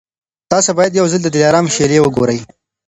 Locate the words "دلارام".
1.35-1.65